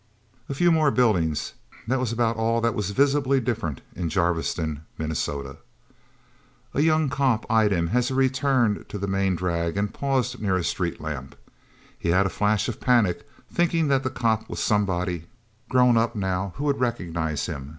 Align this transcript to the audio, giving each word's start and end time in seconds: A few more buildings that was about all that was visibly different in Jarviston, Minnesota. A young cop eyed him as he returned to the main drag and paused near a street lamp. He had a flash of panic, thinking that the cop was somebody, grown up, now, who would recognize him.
A 0.49 0.55
few 0.55 0.71
more 0.71 0.89
buildings 0.89 1.53
that 1.87 1.99
was 1.99 2.11
about 2.11 2.35
all 2.35 2.59
that 2.61 2.73
was 2.73 2.89
visibly 2.89 3.39
different 3.39 3.81
in 3.95 4.09
Jarviston, 4.09 4.81
Minnesota. 4.97 5.57
A 6.73 6.81
young 6.81 7.07
cop 7.07 7.45
eyed 7.51 7.71
him 7.71 7.91
as 7.93 8.07
he 8.07 8.15
returned 8.15 8.89
to 8.89 8.97
the 8.97 9.05
main 9.05 9.35
drag 9.35 9.77
and 9.77 9.93
paused 9.93 10.41
near 10.41 10.55
a 10.55 10.63
street 10.63 10.99
lamp. 10.99 11.35
He 11.99 12.09
had 12.09 12.25
a 12.25 12.29
flash 12.29 12.67
of 12.67 12.79
panic, 12.81 13.29
thinking 13.53 13.89
that 13.89 14.01
the 14.01 14.09
cop 14.09 14.49
was 14.49 14.59
somebody, 14.59 15.25
grown 15.69 15.97
up, 15.97 16.15
now, 16.15 16.53
who 16.55 16.63
would 16.63 16.79
recognize 16.79 17.45
him. 17.45 17.69